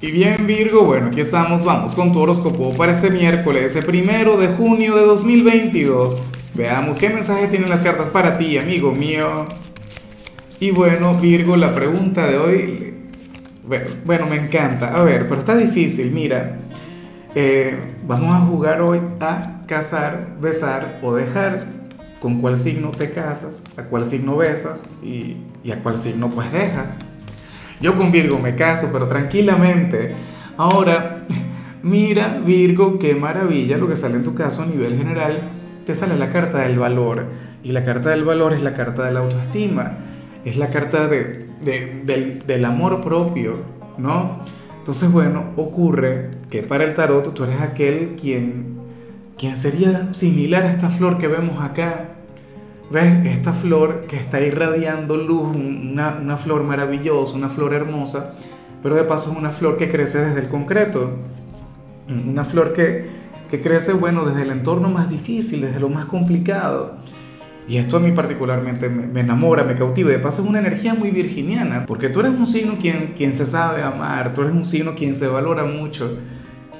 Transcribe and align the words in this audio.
Y 0.00 0.12
bien 0.12 0.46
Virgo, 0.46 0.84
bueno, 0.84 1.08
aquí 1.08 1.20
estamos, 1.20 1.64
vamos 1.64 1.92
con 1.96 2.12
tu 2.12 2.20
horóscopo 2.20 2.72
para 2.76 2.92
este 2.92 3.10
miércoles, 3.10 3.74
el 3.74 3.84
primero 3.84 4.36
de 4.36 4.46
junio 4.46 4.94
de 4.94 5.02
2022. 5.02 6.22
Veamos 6.54 7.00
qué 7.00 7.10
mensaje 7.10 7.48
tienen 7.48 7.68
las 7.68 7.82
cartas 7.82 8.08
para 8.08 8.38
ti, 8.38 8.58
amigo 8.58 8.92
mío. 8.92 9.46
Y 10.60 10.70
bueno, 10.70 11.14
Virgo, 11.14 11.56
la 11.56 11.74
pregunta 11.74 12.28
de 12.28 12.38
hoy, 12.38 12.94
bueno, 14.04 14.26
me 14.26 14.36
encanta. 14.36 14.94
A 14.94 15.02
ver, 15.02 15.28
pero 15.28 15.40
está 15.40 15.56
difícil, 15.56 16.12
mira. 16.12 16.60
Eh, 17.34 17.76
vamos 18.06 18.32
a 18.36 18.46
jugar 18.46 18.80
hoy 18.80 19.00
a 19.18 19.62
casar, 19.66 20.36
besar 20.40 21.00
o 21.02 21.12
dejar. 21.12 21.66
¿Con 22.20 22.40
cuál 22.40 22.56
signo 22.56 22.92
te 22.92 23.10
casas? 23.10 23.64
¿A 23.76 23.82
cuál 23.84 24.04
signo 24.04 24.36
besas? 24.36 24.84
¿Y, 25.02 25.38
y 25.64 25.72
a 25.72 25.82
cuál 25.82 25.98
signo 25.98 26.30
pues 26.30 26.52
dejas? 26.52 26.96
Yo 27.80 27.96
con 27.96 28.10
Virgo 28.10 28.38
me 28.38 28.54
caso, 28.54 28.88
pero 28.92 29.08
tranquilamente. 29.08 30.14
Ahora, 30.56 31.22
mira 31.82 32.40
Virgo, 32.44 32.98
qué 32.98 33.14
maravilla 33.14 33.78
lo 33.78 33.88
que 33.88 33.96
sale 33.96 34.16
en 34.16 34.24
tu 34.24 34.34
caso 34.34 34.62
a 34.62 34.66
nivel 34.66 34.96
general. 34.96 35.50
Te 35.86 35.94
sale 35.94 36.16
la 36.16 36.28
carta 36.28 36.60
del 36.60 36.78
valor. 36.78 37.26
Y 37.62 37.72
la 37.72 37.84
carta 37.84 38.10
del 38.10 38.24
valor 38.24 38.52
es 38.52 38.62
la 38.62 38.74
carta 38.74 39.04
de 39.04 39.12
la 39.12 39.20
autoestima. 39.20 39.98
Es 40.44 40.56
la 40.56 40.70
carta 40.70 41.08
de, 41.08 41.48
del, 42.04 42.46
del 42.46 42.64
amor 42.64 43.00
propio, 43.00 43.62
¿no? 43.96 44.44
Entonces, 44.78 45.12
bueno, 45.12 45.52
ocurre 45.56 46.30
que 46.50 46.62
para 46.62 46.84
el 46.84 46.94
tarot 46.94 47.34
tú 47.34 47.44
eres 47.44 47.60
aquel 47.60 48.16
quien, 48.18 48.78
quien 49.36 49.56
sería 49.56 50.14
similar 50.14 50.62
a 50.62 50.72
esta 50.72 50.88
flor 50.88 51.18
que 51.18 51.28
vemos 51.28 51.60
acá 51.60 52.14
¿Ves? 52.90 53.26
Esta 53.26 53.52
flor 53.52 54.06
que 54.08 54.16
está 54.16 54.40
irradiando 54.40 55.16
luz, 55.16 55.54
una, 55.54 56.18
una, 56.22 56.38
flor 56.38 56.62
maravillosa, 56.62 57.34
una 57.34 57.50
flor 57.50 57.74
hermosa, 57.74 58.34
pero 58.82 58.96
de 58.96 59.04
paso 59.04 59.30
es 59.30 59.36
una 59.36 59.50
flor 59.50 59.76
que 59.76 59.90
crece 59.90 60.24
desde 60.24 60.40
el 60.40 60.48
concreto. 60.48 61.10
Una 62.08 62.44
flor 62.44 62.72
que, 62.72 63.06
que 63.50 63.60
crece, 63.60 63.92
bueno, 63.92 64.24
desde 64.24 64.42
el 64.42 64.50
entorno 64.50 64.88
más 64.88 65.10
difícil, 65.10 65.60
desde 65.60 65.80
lo 65.80 65.90
más 65.90 66.06
complicado. 66.06 66.96
Y 67.68 67.76
esto 67.76 67.98
a 67.98 68.00
mí 68.00 68.12
particularmente 68.12 68.88
me, 68.88 69.20
enamora, 69.20 69.64
me 69.64 69.74
cautiva. 69.74 70.08
De 70.08 70.18
paso 70.18 70.40
es 70.40 70.48
una 70.48 70.58
energía 70.58 70.94
muy 70.94 71.10
virginiana, 71.10 71.84
porque 71.84 72.08
tú 72.08 72.20
eres 72.20 72.32
un 72.32 72.46
signo 72.46 72.78
quien, 72.80 73.12
quien 73.14 73.34
se 73.34 73.44
sabe 73.44 73.82
amar, 73.82 74.32
tú 74.32 74.40
eres 74.40 74.54
un 74.54 74.64
signo 74.64 74.94
quien 74.94 75.14
se 75.14 75.28
valora 75.28 75.64
mucho, 75.64 76.16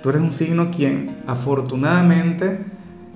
tú 0.00 0.10
eres 0.10 0.22
un 0.22 0.30
signo 0.30 0.70
quien 0.70 1.16
afortunadamente... 1.26 2.60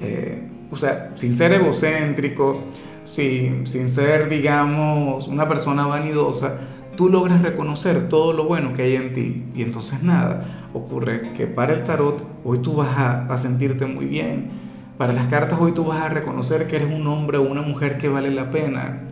Eh, 0.00 0.52
o 0.70 0.76
sea, 0.76 1.12
sin 1.14 1.32
ser 1.32 1.52
egocéntrico, 1.52 2.62
sin, 3.04 3.66
sin 3.66 3.88
ser, 3.88 4.28
digamos, 4.28 5.28
una 5.28 5.48
persona 5.48 5.86
vanidosa, 5.86 6.60
tú 6.96 7.08
logras 7.08 7.42
reconocer 7.42 8.08
todo 8.08 8.32
lo 8.32 8.44
bueno 8.44 8.72
que 8.72 8.82
hay 8.82 8.96
en 8.96 9.12
ti. 9.12 9.44
Y 9.54 9.62
entonces 9.62 10.02
nada, 10.02 10.68
ocurre 10.72 11.32
que 11.34 11.46
para 11.46 11.74
el 11.74 11.84
tarot 11.84 12.22
hoy 12.44 12.58
tú 12.58 12.74
vas 12.74 12.98
a, 12.98 13.36
sentirte 13.36 13.86
muy 13.86 14.06
bien. 14.06 14.50
Para 14.98 15.12
las 15.12 15.28
cartas 15.28 15.58
hoy 15.60 15.72
tú 15.72 15.84
vas 15.84 16.02
a 16.02 16.08
reconocer 16.08 16.66
que 16.66 16.76
eres 16.76 16.92
un 16.92 17.06
hombre 17.06 17.38
o 17.38 17.42
una 17.42 17.62
mujer 17.62 17.98
que 17.98 18.08
vale 18.08 18.30
la 18.30 18.50
pena. 18.50 19.02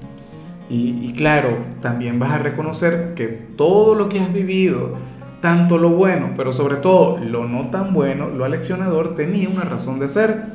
Y 0.70 1.12
claro, 1.12 1.58
también 1.82 2.18
vas 2.18 2.32
a 2.32 2.38
reconocer 2.38 3.12
que 3.14 3.26
todo 3.26 3.94
lo 3.94 4.08
que 4.08 4.18
has 4.18 4.32
vivido, 4.32 4.94
tanto 5.40 5.76
lo 5.76 5.90
bueno, 5.90 6.30
pero 6.38 6.54
sobre 6.54 6.76
todo 6.76 7.18
lo 7.18 7.46
no 7.46 7.68
tan 7.68 7.92
bueno, 7.92 8.30
lo 8.30 8.46
aleccionador, 8.46 9.14
tenía 9.14 9.46
una 9.50 9.64
razón 9.64 10.00
de 10.00 10.08
ser. 10.08 10.46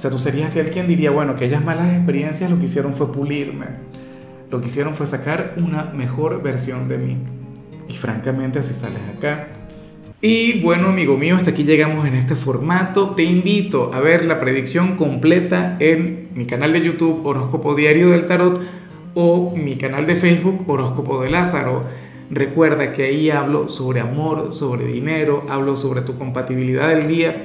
O 0.00 0.02
sea, 0.02 0.10
tú 0.10 0.18
serías 0.18 0.48
aquel 0.48 0.70
quien 0.70 0.88
diría, 0.88 1.10
bueno, 1.10 1.32
aquellas 1.32 1.62
malas 1.62 1.94
experiencias 1.94 2.50
lo 2.50 2.58
que 2.58 2.64
hicieron 2.64 2.94
fue 2.94 3.12
pulirme, 3.12 3.66
lo 4.50 4.58
que 4.58 4.68
hicieron 4.68 4.94
fue 4.94 5.04
sacar 5.04 5.56
una 5.58 5.92
mejor 5.94 6.42
versión 6.42 6.88
de 6.88 6.96
mí. 6.96 7.18
Y 7.86 7.96
francamente 7.96 8.60
así 8.60 8.72
sales 8.72 9.02
acá. 9.14 9.48
Y 10.22 10.62
bueno, 10.62 10.88
amigo 10.88 11.18
mío, 11.18 11.36
hasta 11.36 11.50
aquí 11.50 11.64
llegamos 11.64 12.08
en 12.08 12.14
este 12.14 12.34
formato. 12.34 13.14
Te 13.14 13.24
invito 13.24 13.92
a 13.92 14.00
ver 14.00 14.24
la 14.24 14.40
predicción 14.40 14.96
completa 14.96 15.76
en 15.80 16.30
mi 16.32 16.46
canal 16.46 16.72
de 16.72 16.80
YouTube 16.80 17.20
Horóscopo 17.26 17.74
Diario 17.74 18.08
del 18.08 18.24
Tarot 18.24 18.58
o 19.12 19.54
mi 19.54 19.76
canal 19.76 20.06
de 20.06 20.16
Facebook 20.16 20.64
Horóscopo 20.66 21.20
de 21.20 21.28
Lázaro. 21.28 21.84
Recuerda 22.30 22.94
que 22.94 23.02
ahí 23.02 23.28
hablo 23.28 23.68
sobre 23.68 24.00
amor, 24.00 24.54
sobre 24.54 24.86
dinero, 24.86 25.44
hablo 25.50 25.76
sobre 25.76 26.00
tu 26.00 26.16
compatibilidad 26.16 26.88
del 26.88 27.06
día 27.06 27.44